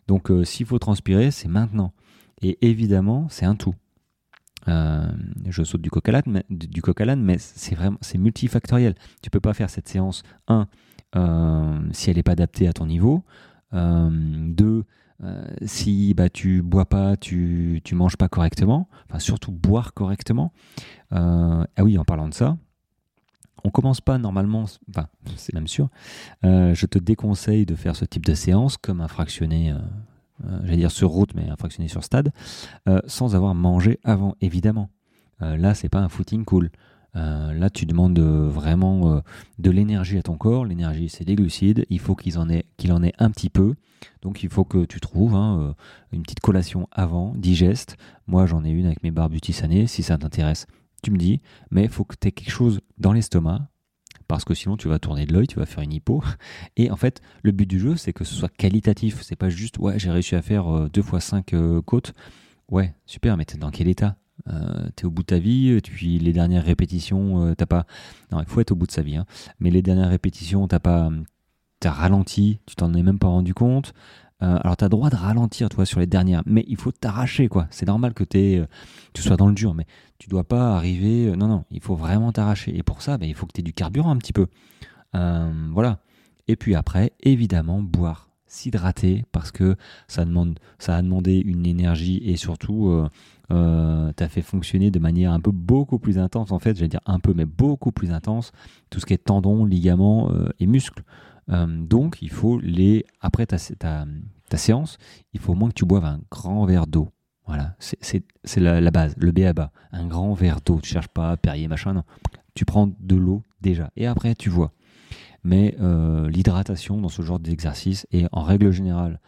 Donc, 0.07 0.31
euh, 0.31 0.45
s'il 0.45 0.67
faut 0.67 0.79
transpirer, 0.79 1.31
c'est 1.31 1.49
maintenant. 1.49 1.93
Et 2.43 2.59
évidemment, 2.61 3.27
c'est 3.31 3.47
un 3.47 3.57
tout. 3.57 3.75
Euh, 4.69 5.07
je 5.47 5.63
saute 5.63 5.81
du 5.81 5.91
coq 5.91 6.09
à 6.09 6.23
mais, 6.27 6.45
du 6.51 6.83
mais 7.17 7.39
c'est 7.39 7.75
vraiment 7.75 7.99
c'est 8.01 8.19
multifactoriel. 8.19 8.95
Tu 9.23 9.31
peux 9.31 9.41
pas 9.41 9.55
faire 9.55 9.71
cette 9.71 9.89
séance 9.89 10.23
1 10.49 10.67
euh, 11.15 11.79
si 11.93 12.11
elle 12.11 12.17
n'est 12.17 12.23
pas 12.23 12.33
adaptée 12.33 12.69
à 12.69 12.73
ton 12.73 12.87
niveau. 12.87 13.25
2 13.73 14.85
euh, 15.23 15.47
si 15.65 16.13
bah, 16.15 16.29
tu 16.29 16.63
bois 16.63 16.85
pas, 16.85 17.17
tu, 17.17 17.81
tu 17.85 17.95
manges 17.95 18.17
pas 18.17 18.29
correctement, 18.29 18.89
enfin 19.09 19.19
surtout 19.19 19.51
boire 19.51 19.95
correctement. 19.95 20.53
ah 21.11 21.65
oui, 21.81 21.97
en 21.99 22.05
parlant 22.05 22.29
de 22.29 22.35
ça, 22.35 22.57
on 23.65 23.71
commence 23.71 24.01
pas 24.01 24.19
normalement, 24.19 24.65
enfin 24.91 25.09
c'est 25.37 25.55
même 25.55 25.69
sûr, 25.69 25.89
je 26.43 26.87
te 26.87 26.99
déconseille 26.99 27.67
de 27.67 27.75
faire 27.75 27.97
ce 27.97 28.05
type 28.05 28.27
de 28.27 28.35
séance 28.35 28.77
comme 28.77 29.01
un 29.01 29.09
fractionné 29.09 29.73
euh, 29.73 29.79
j'allais 30.65 30.77
dire 30.77 30.91
sur 30.91 31.09
route, 31.09 31.35
mais 31.35 31.47
fractionné 31.59 31.89
sur 31.89 32.05
stade, 32.05 32.33
euh, 32.89 33.01
sans 33.07 33.35
avoir 33.35 33.55
mangé 33.55 33.99
avant, 34.05 34.35
évidemment. 34.41 34.91
Euh, 35.43 35.57
là, 35.57 35.75
c'est 35.75 35.89
pas 35.89 36.01
un 36.01 36.09
footing 36.09 36.45
cool. 36.45 36.71
là, 37.15 37.71
tu 37.71 37.87
demandes 37.87 38.19
vraiment 38.19 39.23
de 39.59 39.71
l'énergie 39.71 40.19
à 40.19 40.23
ton 40.23 40.37
corps. 40.37 40.67
L'énergie, 40.67 41.09
c'est 41.09 41.25
des 41.25 41.35
glucides. 41.35 41.87
Il 41.89 41.99
faut 41.99 42.15
qu'il 42.15 42.39
en, 42.39 42.51
ait, 42.51 42.65
un 43.19 43.31
petit 43.31 43.49
peu. 43.49 43.75
Donc, 44.21 44.43
il 44.43 44.51
faut 44.51 44.65
que 44.65 44.85
tu 44.85 45.01
trouves 45.01 45.35
hein, 45.35 45.75
une 46.13 46.23
petite 46.23 46.41
collation 46.41 46.89
avant, 46.93 47.33
digeste. 47.35 47.97
Moi, 48.27 48.45
j'en 48.45 48.67
ai 48.67 48.71
une 48.71 48.85
avec 48.85 49.03
mes 49.03 49.11
barbes 49.11 49.41
tisanés. 49.41 49.87
Si 49.87 50.03
ça 50.03 50.19
t'intéresse, 50.19 50.67
tu 51.03 51.11
me 51.11 51.17
dis. 51.17 51.41
Mais 51.71 51.85
il 51.85 51.89
faut 51.89 52.05
que 52.05 52.17
tu 52.21 52.29
aies 52.29 52.33
quelque 52.33 52.53
chose 52.53 52.81
dans 52.99 53.15
l'estomac 53.15 53.67
parce 54.29 54.45
que 54.45 54.55
sinon 54.55 54.77
tu 54.77 54.89
vas 54.89 54.99
tourner 54.99 55.27
de 55.27 55.33
l'œil, 55.33 55.47
tu 55.47 55.59
vas 55.59 55.67
faire 55.67 55.83
une 55.83 55.93
hypo. 55.93 56.23
Et 56.77 56.91
en 56.91 56.97
fait, 56.97 57.21
le 57.43 57.53
but 57.53 57.67
du 57.67 57.79
jeu, 57.79 57.97
c'est 57.97 58.13
que 58.13 58.25
ce 58.25 58.35
soit 58.35 58.49
qualitatif. 58.49 59.23
C'est 59.23 59.37
pas 59.37 59.49
juste, 59.49 59.79
ouais, 59.79 59.99
j'ai 59.99 60.11
réussi 60.11 60.35
à 60.35 60.43
faire 60.43 60.89
2 60.91 61.01
x 61.01 61.25
5 61.25 61.55
côtes. 61.85 62.13
Ouais, 62.71 62.95
super, 63.07 63.37
mais 63.37 63.45
t'es 63.45 63.59
dans 63.59 63.71
quel 63.71 63.89
état? 63.89 64.17
Euh, 64.49 64.89
T'es 64.95 65.05
au 65.05 65.11
bout 65.11 65.23
de 65.23 65.27
ta 65.27 65.39
vie, 65.39 65.81
puis 65.83 66.19
les 66.19 66.33
dernières 66.33 66.65
répétitions, 66.65 67.47
euh, 67.47 67.55
t'as 67.55 67.67
pas. 67.67 67.87
Non, 68.33 68.41
il 68.41 68.47
faut 68.47 68.61
être 68.61 68.73
au 68.73 68.77
bout 68.77 68.87
de 68.87 68.93
sa 68.93 69.03
vie, 69.03 69.17
hein. 69.17 69.27
mais 69.61 69.71
les 69.71 69.83
dernières 69.83 70.11
répétitions, 70.11 70.67
t'as 70.69 70.79
pas. 70.79 71.11
T'as 71.79 71.91
ralenti, 71.91 72.61
tu 72.65 72.75
t'en 72.75 72.95
es 72.95 73.03
même 73.03 73.19
pas 73.19 73.29
rendu 73.29 73.53
compte. 73.53 73.93
Euh, 74.43 74.59
alors, 74.63 74.77
tu 74.77 74.85
as 74.85 74.89
droit 74.89 75.09
de 75.11 75.17
ralentir, 75.17 75.69
toi, 75.69 75.87
sur 75.87 76.01
les 76.01 76.07
dernières, 76.07 76.43
mais 76.47 76.65
il 76.69 76.77
faut 76.77 76.93
t'arracher, 76.93 77.49
quoi. 77.49 77.67
C'est 77.71 77.87
normal 77.87 78.13
que 78.13 78.25
euh, 78.35 78.67
tu 79.15 79.23
sois 79.23 79.37
dans 79.37 79.49
le 79.49 79.55
dur, 79.55 79.75
mais 79.75 79.87
tu 80.19 80.29
dois 80.29 80.45
pas 80.45 80.77
arriver. 80.77 81.29
Euh, 81.29 81.37
non, 81.37 81.49
non, 81.49 81.65
il 81.71 81.81
faut 81.81 81.95
vraiment 81.95 82.33
t'arracher. 82.33 82.77
Et 82.77 82.83
pour 82.83 83.03
ça, 83.03 83.17
ben, 83.17 83.29
il 83.29 83.35
faut 83.35 83.47
que 83.47 83.53
tu 83.53 83.61
aies 83.61 83.65
du 83.65 83.73
carburant 83.73 84.11
un 84.11 84.19
petit 84.19 84.33
peu. 84.33 84.47
voilà. 85.13 86.01
Et 86.49 86.55
puis 86.55 86.75
après, 86.77 87.13
évidemment, 87.21 87.83
boire, 87.83 88.29
s'hydrater, 88.47 89.25
parce 89.33 89.51
que 89.51 89.77
ça, 90.07 90.25
demande, 90.25 90.59
ça 90.79 90.95
a 90.97 91.03
demandé 91.03 91.39
une 91.39 91.67
énergie 91.67 92.19
et 92.19 92.37
surtout, 92.37 93.05
tu 93.49 93.55
as 93.55 94.29
fait 94.29 94.43
fonctionner 94.43 94.91
de 94.93 94.99
manière 95.01 95.33
un 95.33 95.41
peu 95.41 95.51
beaucoup 95.51 95.99
plus 95.99 96.19
intense, 96.19 96.53
en 96.53 96.61
fait, 96.61 96.77
j'allais 96.77 96.89
dire 96.89 97.01
un 97.07 97.19
peu, 97.19 97.33
mais 97.35 97.47
beaucoup 97.47 97.91
plus 97.91 98.13
intense, 98.13 98.53
tout 98.91 99.01
ce 99.01 99.07
qui 99.07 99.15
est 99.15 99.19
tendons, 99.19 99.65
ligaments 99.65 100.31
et 100.61 100.67
muscles. 100.67 101.03
Euh, 101.51 101.67
donc, 101.67 102.19
il 102.23 102.31
faut 102.31 102.59
les. 102.61 103.05
Après 103.21 103.47
ta, 103.47 103.59
séance, 104.57 104.99
il 105.33 105.41
faut 105.41 105.53
au 105.53 105.55
moins 105.55 105.69
que 105.69 105.75
tu 105.75 105.85
boives 105.85 106.05
un 106.05 106.21
grand 106.31 106.65
verre 106.65 106.87
d'eau. 106.87 107.11
Voilà, 107.47 107.77
c'est 107.79 108.25
la, 108.57 108.81
la, 108.81 108.91
base, 108.91 109.15
le 109.17 109.31
B 109.31 109.41
à 109.41 109.53
bas. 109.53 109.71
Un 109.93 110.07
grand 110.07 110.35
verre 110.35 110.61
d'eau. 110.65 110.81
Tu 110.83 110.91
cherches 110.91 111.09
pas 111.09 111.37
Perrier, 111.37 111.69
machin, 111.69 111.93
non. 111.93 112.03
Tu 112.55 112.65
prends 112.65 112.91
de 112.99 113.17
l'eau 113.17 113.43
déjà. 113.61 113.91
Et 113.97 114.07
après, 114.07 114.35
tu 114.35 114.51
vois. 114.51 114.73
Mais 115.45 115.77
euh, 115.81 116.29
l'hydratation 116.29 117.01
dans 117.01 117.09
ce 117.09 117.23
genre 117.23 117.39
d'exercice 117.39 118.07
est 118.11 118.27
en 118.33 118.43
règle 118.43 118.73
générale 118.73 119.21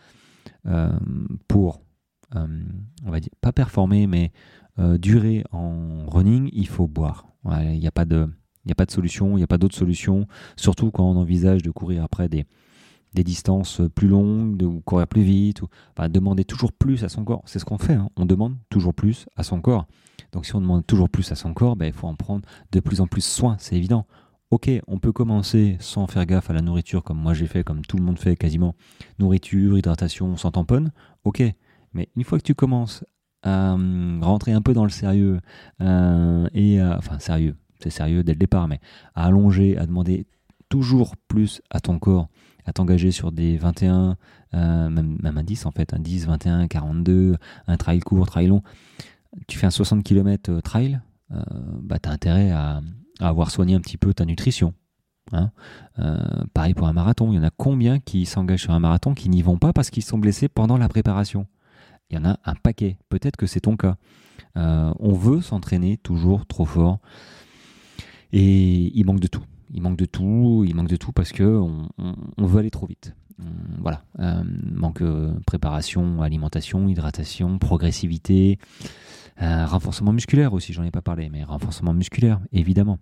euh, 0.67 0.91
pour, 1.47 1.81
on 2.35 3.11
va 3.11 3.21
dire, 3.21 3.31
pas 3.41 3.53
performer, 3.53 4.07
mais 4.07 4.33
durer 4.99 5.45
en 5.51 6.07
running, 6.07 6.51
il 6.53 6.69
faut 6.69 6.87
boire. 6.87 7.27
Il 7.45 7.79
n'y 7.79 7.87
a 7.87 7.93
pas 7.93 8.05
de 8.05 8.29
n'y 8.69 8.73
a 8.73 8.77
pas 8.77 8.87
de 8.87 8.91
solution, 8.91 9.33
il 9.33 9.37
n'y 9.37 9.45
a 9.45 9.49
pas 9.49 9.59
d'autre 9.59 9.75
solution, 9.75 10.27
surtout 10.57 10.91
quand 10.91 11.05
on 11.05 11.17
envisage 11.17 11.63
de 11.63 11.71
courir 11.71 12.05
après 12.05 12.29
des, 12.29 12.47
distances 13.15 13.83
plus 13.95 14.07
longues, 14.07 14.57
de 14.57 14.67
courir 14.85 15.09
plus 15.09 15.23
vite, 15.23 15.63
ou 15.63 15.69
demander 16.09 16.45
toujours 16.45 16.73
plus 16.73 17.03
à 17.03 17.09
son 17.09 17.25
corps. 17.25 17.43
C'est 17.47 17.59
ce 17.59 17.65
qu'on 17.65 17.79
fait, 17.79 17.95
hein. 17.95 18.09
on 18.17 18.27
demande 18.27 18.57
toujours 18.71 18.95
plus 18.95 19.27
à 19.37 19.43
son 19.43 19.61
corps. 19.61 19.87
Donc 20.33 20.47
si 20.47 20.55
on 20.55 20.61
demande 20.61 20.87
toujours 20.87 21.09
plus 21.09 21.33
à 21.33 21.35
son 21.35 21.53
corps, 21.55 21.75
ben, 21.75 21.87
il 21.87 21.93
faut 21.93 22.07
en 22.07 22.15
prendre 22.15 22.43
de 22.71 22.81
plus 22.81 23.01
en 23.01 23.07
plus 23.07 23.25
soin, 23.25 23.57
c'est 23.59 23.77
évident. 23.77 24.07
Ok, 24.51 24.71
on 24.87 24.99
peut 24.99 25.13
commencer 25.13 25.77
sans 25.79 26.07
faire 26.07 26.25
gaffe 26.25 26.49
à 26.49 26.55
la 26.55 26.63
nourriture, 26.63 27.05
comme 27.05 27.19
moi 27.19 27.35
j'ai 27.35 27.47
fait, 27.47 27.65
comme 27.65 27.83
tout 27.83 27.99
le 27.99 28.03
monde 28.03 28.19
fait 28.19 28.35
quasiment. 28.37 28.75
Nourriture, 29.19 29.77
hydratation, 29.77 30.37
sans 30.37 30.53
tamponne, 30.53 30.93
ok. 31.25 31.43
Mais 31.93 32.09
une 32.17 32.25
fois 32.25 32.39
que 32.39 32.45
tu 32.45 32.55
commences 32.55 33.05
à 33.43 33.75
hum, 33.75 34.21
rentrer 34.23 34.53
un 34.53 34.63
peu 34.63 34.73
dans 34.73 34.85
le 34.85 34.91
sérieux, 34.91 35.41
euh, 35.83 36.49
et 36.55 36.83
enfin 36.83 37.19
sérieux, 37.19 37.57
c'est 37.81 37.91
sérieux 37.91 38.23
dès 38.23 38.33
le 38.33 38.39
départ, 38.39 38.69
mais 38.69 38.81
à 39.15 39.27
allonger, 39.27 39.77
à 39.77 39.87
demander 39.87 40.27
toujours 40.69 41.17
plus 41.29 41.63
à 41.71 41.81
ton 41.81 41.99
corps, 41.99 42.29
à 42.67 42.73
t'engager 42.73 43.11
sur 43.11 43.33
des 43.33 43.57
21, 43.57 44.17
euh, 44.55 44.89
même, 44.89 45.19
un 45.25 45.43
10 45.43 45.67
en 45.67 45.71
fait, 45.71 45.95
un 45.95 45.99
10, 45.99 46.27
21, 46.27 46.69
42, 46.69 47.37
un 47.67 47.77
trail 47.77 48.01
court, 48.01 48.27
trail 48.27 48.49
long. 48.49 48.63
Tu 49.47 49.59
fais 49.59 49.67
un 49.67 49.71
60 49.71 50.03
km 50.03 50.51
euh, 50.51 50.61
trail, 50.61 51.01
bah, 51.31 51.99
tu 51.99 52.09
as 52.09 52.13
intérêt 52.13 52.51
à, 52.51 52.81
avoir 53.21 53.51
soigné 53.51 53.75
un 53.75 53.81
petit 53.81 53.97
peu 53.97 54.15
ta 54.15 54.25
nutrition. 54.25 54.75
Hein. 55.33 55.51
pareil 56.55 56.73
pour 56.73 56.87
un 56.87 56.95
marathon. 56.95 57.31
Il 57.33 57.37
y 57.37 57.39
en 57.39 57.43
a 57.43 57.51
combien 57.51 57.99
qui 57.99 58.25
s'engagent 58.25 58.63
sur 58.63 58.73
un 58.73 58.79
marathon 58.79 59.13
qui 59.13 59.29
n'y 59.29 59.43
vont 59.43 59.59
pas 59.59 59.75
parce 59.75 59.91
qu'ils 59.91 60.05
sont 60.05 60.17
blessés 60.17 60.49
pendant 60.49 60.79
la 60.79 60.89
préparation? 60.89 61.47
Il 62.09 62.17
y 62.17 62.19
en 62.19 62.25
a 62.25 62.39
un 62.47 62.55
paquet. 62.55 62.97
Peut-être 63.11 63.37
que 63.37 63.47
c'est 63.47 63.61
ton 63.61 63.77
cas. 63.77 63.97
on 64.55 65.13
veut 65.13 65.43
s'entraîner 65.43 65.99
toujours 65.99 66.47
trop 66.47 66.65
fort 66.65 67.01
et 68.33 68.99
il 68.99 69.05
manque 69.05 69.21
de 69.21 69.29
tout. 69.29 69.45
Il 69.71 69.83
manque 69.83 69.99
de 69.99 70.07
tout, 70.07 70.65
il 70.67 70.75
manque 70.75 70.89
de 70.89 70.97
tout 70.97 71.13
parce 71.13 71.33
que 71.33 71.45
on 71.45 72.47
veut 72.47 72.59
aller 72.59 72.71
trop 72.71 72.87
vite. 72.87 73.15
Euh, 73.41 73.45
voilà, 73.81 74.05
euh, 74.19 74.43
manque 74.73 75.03
euh, 75.03 75.33
préparation, 75.47 76.23
alimentation, 76.23 76.89
hydratation, 76.89 77.59
progressivité, 77.59 78.59
renforcement 79.41 80.13
musculaire 80.13 80.53
aussi, 80.53 80.73
j'en 80.73 80.83
ai 80.83 80.91
pas 80.91 81.03
parlé, 81.03 81.29
mais 81.29 81.45
renforcement 81.45 81.95
musculaire, 81.95 82.41
évidemment. 82.53 82.99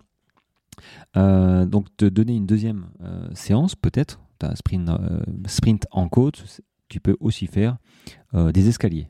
donc 1.15 1.87
te 1.97 2.05
donner 2.05 2.35
une 2.35 2.45
deuxième 2.45 2.85
séance, 3.33 3.75
peut-être, 3.75 4.19
tu 4.39 4.45
sprint, 4.55 4.91
sprint 5.47 5.87
en 5.89 6.07
côte, 6.09 6.61
tu 6.89 6.99
peux 6.99 7.17
aussi 7.19 7.47
faire 7.47 7.77
des 8.35 8.67
escaliers. 8.67 9.09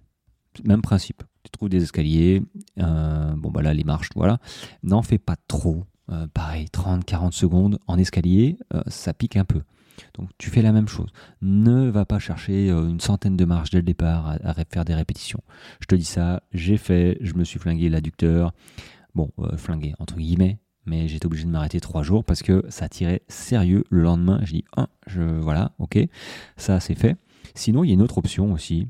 Même 0.63 0.81
principe. 0.81 1.21
Tu 1.43 1.51
trouves 1.51 1.67
des 1.67 1.83
escaliers, 1.83 2.41
bon 2.77 3.51
bah 3.51 3.61
là 3.61 3.73
les 3.73 3.83
marches, 3.83 4.11
voilà. 4.15 4.39
N'en 4.83 5.01
fais 5.01 5.17
pas 5.17 5.35
trop. 5.49 5.83
Pareil, 6.33 6.67
30-40 6.71 7.31
secondes 7.31 7.79
en 7.87 7.97
escalier, 7.97 8.57
ça 8.87 9.13
pique 9.13 9.35
un 9.35 9.45
peu. 9.45 9.61
Donc 10.13 10.29
tu 10.37 10.49
fais 10.49 10.61
la 10.61 10.71
même 10.71 10.87
chose. 10.87 11.09
Ne 11.41 11.89
va 11.89 12.05
pas 12.05 12.19
chercher 12.19 12.69
euh, 12.69 12.89
une 12.89 12.99
centaine 12.99 13.37
de 13.37 13.45
marches 13.45 13.69
dès 13.69 13.77
le 13.77 13.83
départ 13.83 14.37
à, 14.43 14.53
faire 14.69 14.85
des 14.85 14.95
répétitions. 14.95 15.41
Je 15.79 15.85
te 15.85 15.95
dis 15.95 16.05
ça, 16.05 16.43
j'ai 16.53 16.77
fait, 16.77 17.17
je 17.21 17.33
me 17.33 17.43
suis 17.43 17.59
flingué 17.59 17.89
l'adducteur. 17.89 18.53
Bon, 19.15 19.31
euh, 19.39 19.57
flingué 19.57 19.93
entre 19.99 20.17
guillemets, 20.17 20.59
mais 20.85 21.07
j'étais 21.07 21.25
obligé 21.25 21.45
de 21.45 21.49
m'arrêter 21.49 21.79
trois 21.79 22.03
jours 22.03 22.23
parce 22.23 22.43
que 22.43 22.63
ça 22.69 22.89
tirait 22.89 23.23
sérieux 23.27 23.83
le 23.89 24.03
lendemain. 24.03 24.39
Je 24.43 24.53
dis, 24.53 24.65
ah, 24.75 24.89
je, 25.07 25.21
voilà, 25.21 25.73
ok, 25.79 25.99
ça 26.55 26.79
c'est 26.79 26.95
fait. 26.95 27.15
Sinon, 27.55 27.83
il 27.83 27.87
y 27.87 27.91
a 27.91 27.93
une 27.95 28.01
autre 28.01 28.19
option 28.19 28.53
aussi, 28.53 28.87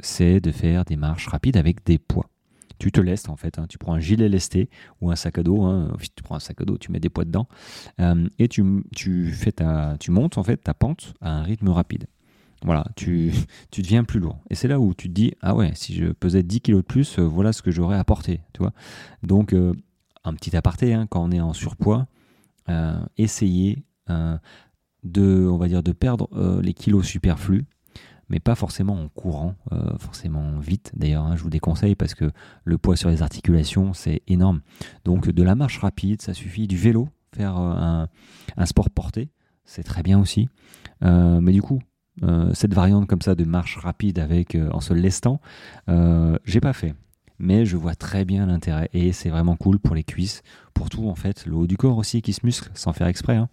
c'est 0.00 0.40
de 0.40 0.50
faire 0.50 0.84
des 0.84 0.96
marches 0.96 1.26
rapides 1.26 1.56
avec 1.56 1.84
des 1.84 1.98
poids 1.98 2.30
tu 2.78 2.92
te 2.92 3.00
lestes 3.00 3.28
en 3.28 3.36
fait. 3.36 3.58
Hein. 3.58 3.66
Tu 3.68 3.78
prends 3.78 3.94
un 3.94 4.00
gilet 4.00 4.28
lesté 4.28 4.68
ou 5.00 5.10
un 5.10 5.16
sac 5.16 5.38
à 5.38 5.42
dos. 5.42 5.62
Hein. 5.62 5.92
Tu 6.14 6.22
prends 6.22 6.36
un 6.36 6.40
sac 6.40 6.60
à 6.60 6.64
dos, 6.64 6.78
tu 6.78 6.92
mets 6.92 7.00
des 7.00 7.08
poids 7.08 7.24
dedans 7.24 7.48
euh, 8.00 8.28
et 8.38 8.48
tu, 8.48 9.32
fais 9.32 9.52
ta, 9.52 9.96
tu 9.98 10.10
montes 10.10 10.38
en 10.38 10.42
fait 10.42 10.58
ta 10.58 10.74
pente 10.74 11.14
à 11.20 11.30
un 11.30 11.42
rythme 11.42 11.68
rapide. 11.68 12.06
Voilà, 12.64 12.86
tu, 12.96 13.32
tu 13.70 13.82
deviens 13.82 14.04
plus 14.04 14.20
lourd. 14.20 14.38
Et 14.50 14.54
c'est 14.54 14.68
là 14.68 14.80
où 14.80 14.94
tu 14.94 15.08
te 15.08 15.14
dis, 15.14 15.32
ah 15.40 15.54
ouais, 15.54 15.72
si 15.74 15.94
je 15.94 16.06
pesais 16.06 16.42
10 16.42 16.60
kilos 16.60 16.82
de 16.82 16.86
plus, 16.86 17.18
euh, 17.18 17.22
voilà 17.22 17.52
ce 17.52 17.62
que 17.62 17.70
j'aurais 17.70 17.98
apporté. 17.98 18.40
Tu 18.52 18.58
vois 18.60 18.72
Donc, 19.22 19.52
euh, 19.52 19.74
un 20.24 20.34
petit 20.34 20.56
aparté, 20.56 20.94
hein, 20.94 21.06
quand 21.08 21.22
on 21.22 21.30
est 21.30 21.40
en 21.40 21.52
surpoids, 21.52 22.06
essayez 23.16 23.84
on 24.10 25.56
va 25.56 25.68
dire, 25.68 25.82
de 25.82 25.92
perdre 25.92 26.28
les 26.60 26.74
kilos 26.74 27.06
superflus 27.06 27.64
mais 28.28 28.40
pas 28.40 28.54
forcément 28.54 28.94
en 28.94 29.08
courant, 29.08 29.54
euh, 29.72 29.96
forcément 29.98 30.58
vite. 30.58 30.92
D'ailleurs, 30.94 31.24
hein, 31.24 31.36
je 31.36 31.42
vous 31.42 31.50
déconseille 31.50 31.94
parce 31.94 32.14
que 32.14 32.30
le 32.64 32.78
poids 32.78 32.96
sur 32.96 33.10
les 33.10 33.22
articulations, 33.22 33.94
c'est 33.94 34.22
énorme. 34.26 34.60
Donc 35.04 35.28
de 35.28 35.42
la 35.42 35.54
marche 35.54 35.78
rapide, 35.78 36.22
ça 36.22 36.34
suffit. 36.34 36.66
Du 36.66 36.76
vélo, 36.76 37.08
faire 37.34 37.58
euh, 37.58 38.06
un, 38.56 38.66
sport 38.66 38.90
porté, 38.90 39.30
c'est 39.64 39.82
très 39.82 40.02
bien 40.02 40.20
aussi. 40.20 40.48
Euh, 41.02 41.40
mais 41.40 41.52
du 41.52 41.62
coup, 41.62 41.80
cette 42.52 42.74
variante 42.74 43.06
comme 43.06 43.22
ça 43.22 43.36
de 43.36 43.44
marche 43.44 43.76
rapide 43.76 44.18
avec 44.18 44.58
en 44.72 44.80
se 44.80 44.92
lestant, 44.92 45.40
j'ai 45.86 46.60
pas 46.60 46.72
fait 46.72 46.94
mais 47.38 47.64
je 47.64 47.76
vois 47.76 47.94
très 47.94 48.24
bien 48.24 48.46
l'intérêt 48.46 48.88
et 48.92 49.12
c'est 49.12 49.28
vraiment 49.28 49.56
cool 49.56 49.78
pour 49.78 49.94
les 49.94 50.04
cuisses, 50.04 50.42
pour 50.74 50.90
tout 50.90 51.08
en 51.08 51.14
fait, 51.14 51.46
le 51.46 51.54
haut 51.54 51.66
du 51.66 51.76
corps 51.76 51.96
aussi 51.96 52.22
qui 52.22 52.32
se 52.32 52.44
muscle 52.44 52.70
sans 52.74 52.92
faire 52.92 53.06
exprès. 53.06 53.36
Hein. 53.36 53.48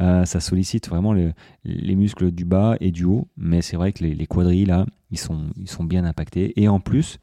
Euh, 0.00 0.24
ça 0.24 0.40
sollicite 0.40 0.88
vraiment 0.88 1.12
les 1.12 1.96
muscles 1.96 2.30
du 2.30 2.44
bas 2.44 2.76
et 2.80 2.90
du 2.90 3.04
haut, 3.04 3.28
mais 3.36 3.62
c'est 3.62 3.76
vrai 3.76 3.92
que 3.92 4.04
les, 4.04 4.26
quadrilles 4.26 4.66
là, 4.66 4.86
ils 5.10 5.18
sont, 5.18 5.50
ils 5.56 5.68
sont 5.68 5.84
bien 5.84 6.04
impactés 6.04 6.60
et 6.60 6.68
en 6.68 6.80
plus, 6.80 7.18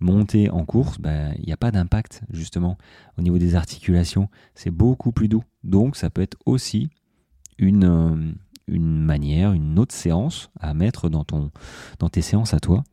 monter 0.00 0.50
en 0.50 0.64
course, 0.64 0.98
ben, 0.98 1.34
il 1.38 1.46
n'y 1.46 1.52
a 1.52 1.56
pas 1.56 1.70
d'impact 1.70 2.22
justement 2.30 2.76
au 3.18 3.22
niveau 3.22 3.38
des 3.38 3.54
articulations, 3.54 4.28
c'est 4.54 4.70
beaucoup 4.70 5.12
plus 5.12 5.28
doux. 5.28 5.44
Donc 5.64 5.96
ça 5.96 6.10
peut 6.10 6.22
être 6.22 6.36
aussi 6.44 6.90
une, 7.58 7.84
euh, 7.84 8.78
manière, 8.78 9.52
une 9.52 9.78
autre 9.78 9.94
séance 9.94 10.50
à 10.60 10.74
mettre 10.74 11.08
dans, 11.08 11.24
ton, 11.24 11.50
dans 11.98 12.10
tes 12.10 12.22
séances 12.22 12.52
à 12.52 12.60
toi 12.60 12.84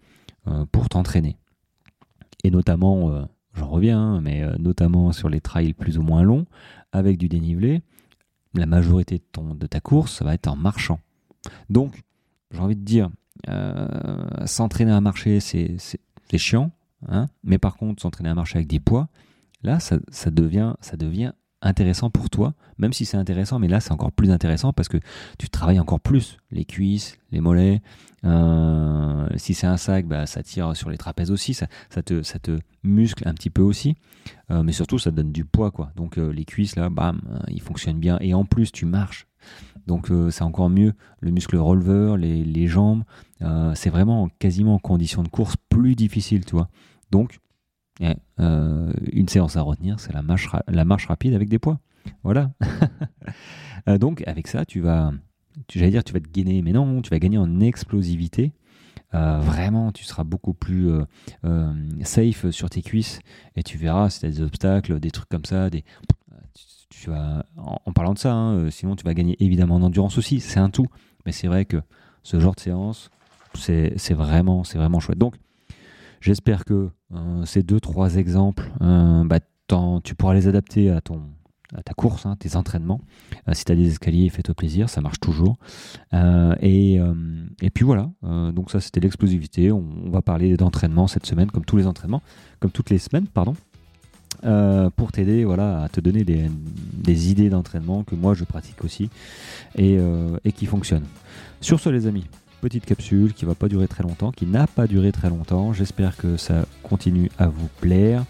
euh, 0.48 0.66
pour 0.72 0.88
t'entraîner 0.88 1.38
et 2.44 2.52
notamment, 2.52 3.12
euh, 3.12 3.24
j'en 3.54 3.70
reviens, 3.70 4.00
hein, 4.00 4.22
mais 4.22 4.44
euh, 4.44 4.56
notamment 4.60 5.12
sur 5.12 5.30
les 5.30 5.42
trails 5.42 5.74
plus 5.74 5.98
ou 5.98 6.02
moins 6.02 6.24
longs, 6.24 6.46
avec 6.92 7.18
du 7.18 7.28
dénivelé, 7.28 7.82
la 8.54 8.66
majorité 8.66 9.18
de, 9.18 9.24
ton, 9.32 9.56
ta 9.56 9.80
course, 9.80 10.22
va 10.22 10.34
être 10.34 10.48
en 10.48 10.56
marchant. 10.56 11.00
Donc, 11.70 12.04
j'ai 12.52 12.60
envie 12.60 12.76
de 12.76 12.84
dire, 12.84 13.10
euh, 13.50 14.46
s'entraîner 14.46 14.92
à 14.92 15.02
marcher, 15.02 15.40
c'est 15.40 15.78
chiant, 16.38 16.72
hein, 17.08 17.28
mais 17.44 17.58
par 17.58 17.78
contre, 17.78 18.02
s'entraîner 18.02 18.30
à 18.30 18.36
marcher 18.36 18.58
avec 18.58 18.68
des 18.68 18.80
poids, 18.80 19.10
là, 19.64 19.80
ça, 19.80 19.98
ça, 20.10 20.30
devient, 20.30 20.76
ça 20.82 20.98
devient 20.98 21.34
intéressant 21.64 22.10
pour 22.10 22.30
toi, 22.30 22.54
même 22.78 22.94
si 22.94 23.06
c'est 23.06 23.18
intéressant, 23.18 23.60
mais 23.60 23.68
là 23.68 23.80
c'est 23.80 23.92
encore 23.92 24.12
plus 24.12 24.32
intéressant 24.32 24.74
parce 24.74 24.90
que 24.90 24.98
tu 25.40 25.50
travailles 25.50 25.80
encore 25.80 26.00
plus 26.00 26.38
les 26.52 26.66
cuisses, 26.66 27.18
les 27.32 27.40
mollets. 27.40 27.82
Euh, 28.26 29.28
si 29.36 29.54
c'est 29.54 29.68
un 29.68 29.78
sac, 29.78 30.06
bah, 30.06 30.26
ça 30.26 30.44
tire 30.44 30.76
sur 30.76 30.90
les 30.90 30.98
trapèzes 30.98 31.32
aussi, 31.32 31.54
ça, 31.54 31.68
te, 32.04 32.22
ça 32.22 32.40
te 32.40 32.60
muscle 32.84 33.28
un 33.28 33.34
petit 33.34 33.50
peu 33.50 33.62
aussi, 33.62 33.96
euh, 34.52 34.64
mais 34.64 34.72
surtout 34.72 35.00
ça 35.00 35.12
donne 35.12 35.32
du 35.32 35.46
poids 35.46 35.72
quoi. 35.72 35.92
Donc 35.96 36.18
euh, 36.18 36.32
les 36.32 36.46
cuisses 36.46 36.76
là, 36.76 36.90
bam, 36.90 37.22
ils 37.50 37.62
fonctionnent 37.62 38.00
bien 38.00 38.18
et 38.22 38.34
en 38.34 38.46
plus 38.46 38.72
tu 38.72 38.86
marches. 38.86 39.28
Donc 39.88 40.10
c'est 40.30 40.44
encore 40.44 40.70
mieux. 40.70 40.94
Le 41.20 41.32
muscle 41.32 41.58
releveur, 41.58 42.16
les, 42.16 42.46
les 42.46 42.68
jambes, 42.68 43.04
c'est 43.76 43.90
vraiment 43.90 44.30
quasiment 44.40 44.76
en 44.76 44.80
condition 44.80 45.24
de 45.24 45.28
course 45.28 45.58
plus 45.68 45.96
difficile, 45.96 46.46
tu 46.46 46.56
vois. 46.56 46.70
Donc 47.12 47.40
euh, 48.02 48.94
une 49.12 49.28
séance 49.28 49.56
à 49.56 49.62
retenir, 49.62 50.00
c'est 50.00 50.14
la 50.14 50.22
marche, 50.22 51.08
rapide 51.08 51.34
avec 51.34 51.50
des 51.50 51.60
poids. 51.60 51.80
Voilà. 52.24 52.52
Euh, 53.90 53.98
donc 53.98 54.24
avec 54.28 54.48
ça, 54.48 54.64
tu 54.64 54.80
vas, 54.80 55.12
j'allais 55.70 55.92
dire, 55.92 56.06
tu 56.06 56.14
vas 56.14 56.22
te 56.22 56.30
gainer, 56.30 56.62
mais 56.62 56.72
non, 56.72 57.02
tu 57.02 57.10
vas 57.10 57.20
gagner 57.20 57.38
en 57.38 57.60
explosivité. 57.60 58.54
Euh, 59.14 59.40
vraiment, 59.40 59.92
tu 59.92 60.06
seras 60.06 60.24
beaucoup 60.24 60.54
plus 60.54 60.90
safe 62.02 62.50
sur 62.52 62.70
tes 62.70 62.82
cuisses 62.82 63.20
et 63.58 63.64
tu 63.64 63.78
verras 63.78 64.10
si 64.10 64.22
tu 64.22 64.26
as 64.26 64.30
des 64.30 64.42
obstacles, 64.42 65.02
des 65.02 65.12
trucs 65.12 65.28
comme 65.28 65.44
ça, 65.44 65.70
tu, 66.90 67.10
vas, 67.10 67.46
en, 67.58 67.92
parlant 67.92 68.14
de 68.14 68.20
ça, 68.20 68.32
hein, 68.32 68.70
sinon 68.72 68.96
tu 68.96 69.04
vas 69.04 69.14
gagner 69.14 69.36
évidemment 69.44 69.76
en 69.76 69.82
endurance 69.82 70.18
aussi, 70.18 70.40
c'est 70.40 70.62
un 70.62 70.70
tout. 70.70 70.88
Mais 71.26 71.34
c'est 71.34 71.48
vrai 71.48 71.66
que 71.66 71.82
ce 72.24 72.40
genre 72.40 72.56
de 72.56 72.62
séance, 72.62 73.10
c'est, 73.56 74.14
vraiment, 74.14 74.62
vraiment 74.62 75.02
chouette. 75.02 75.18
Donc, 75.18 75.36
J'espère 76.24 76.64
que 76.64 76.88
euh, 77.14 77.46
ces 77.46 77.64
deux, 77.64 77.82
trois 77.82 78.16
exemples, 78.16 78.72
euh, 78.82 79.26
bah, 79.26 79.40
tu 80.06 80.16
pourras 80.16 80.34
les 80.34 80.48
adapter 80.48 80.90
à, 80.90 81.02
ton, 81.02 81.20
à 81.76 81.84
ta 81.84 81.94
course, 81.94 82.26
hein, 82.26 82.38
tes 82.40 82.56
entraînements. 82.56 83.02
Euh, 83.50 83.54
si 83.54 83.66
tu 83.66 83.74
as 83.74 83.76
des 83.76 83.88
escaliers, 83.90 84.30
fais-toi 84.30 84.56
plaisir, 84.56 84.88
ça 84.88 85.02
marche 85.02 85.20
toujours. 85.20 85.58
Et, 86.14 86.94
et, 87.62 87.70
puis 87.72 87.84
voilà, 87.84 88.10
donc 88.22 88.72
ça 88.72 88.80
c'était 88.80 89.02
l'explosivité. 89.02 89.74
On, 89.74 90.10
va 90.12 90.22
parler 90.22 90.56
d'entraînement 90.56 91.08
cette 91.08 91.26
semaine, 91.26 91.52
comme 91.52 91.66
tous 91.66 91.76
les 91.76 91.88
entraînements, 91.88 92.22
comme 92.62 92.72
toutes 92.72 92.90
les 92.90 93.00
semaines, 93.00 93.28
pardon. 93.28 93.56
pour 94.96 95.12
t'aider 95.12 95.44
voilà, 95.44 95.84
à 95.84 95.90
te 95.90 96.00
donner 96.00 96.24
des, 96.24 96.50
des 96.94 97.32
idées 97.32 97.50
d'entraînement 97.50 98.06
que 98.06 98.16
moi 98.16 98.34
je 98.34 98.46
pratique 98.46 98.86
aussi 98.86 99.10
et, 99.76 99.98
et 100.46 100.52
qui 100.54 100.68
fonctionnent. 100.68 101.08
Sur 101.60 101.80
ce 101.82 101.90
les 101.90 102.08
amis, 102.08 102.26
petite 102.64 102.86
capsule 102.86 103.34
qui 103.34 103.44
va 103.44 103.56
pas 103.56 103.68
durer 103.68 103.90
très 103.90 104.04
longtemps, 104.04 104.32
qui 104.32 104.46
n'a 104.46 104.68
pas 104.68 104.88
duré 104.88 105.12
très 105.12 105.30
longtemps. 105.30 105.74
J'espère 105.74 106.16
que 106.16 106.38
ça 106.38 106.66
continue 106.82 107.30
à 107.38 107.48
vous 107.48 107.68
plaire 107.82 108.24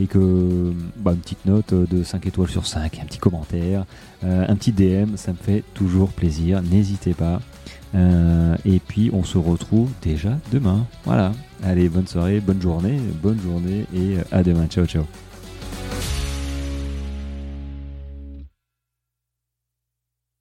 et 0.00 0.08
que 0.08 0.72
bah, 0.96 1.12
une 1.12 1.20
petite 1.20 1.46
note 1.46 1.72
de 1.72 2.02
5 2.02 2.26
étoiles 2.26 2.50
sur 2.50 2.66
5, 2.66 2.98
un 3.00 3.04
petit 3.04 3.18
commentaire, 3.18 3.84
euh, 4.24 4.44
un 4.48 4.56
petit 4.56 4.72
DM, 4.72 5.14
ça 5.14 5.30
me 5.30 5.36
fait 5.36 5.62
toujours 5.74 6.10
plaisir. 6.10 6.60
N'hésitez 6.60 7.14
pas. 7.14 7.40
Euh, 7.94 8.56
et 8.64 8.80
puis 8.80 9.10
on 9.12 9.22
se 9.22 9.38
retrouve 9.38 9.90
déjà 10.02 10.36
demain. 10.50 10.84
Voilà. 11.04 11.32
Allez, 11.62 11.88
bonne 11.88 12.08
soirée, 12.08 12.40
bonne 12.40 12.60
journée, 12.60 12.98
bonne 13.22 13.40
journée 13.40 13.86
et 13.94 14.16
à 14.32 14.42
demain. 14.42 14.66
Ciao, 14.66 14.86
ciao. 14.86 15.04